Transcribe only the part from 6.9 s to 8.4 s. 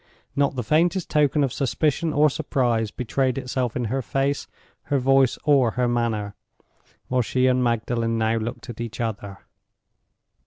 while she and Magdalen now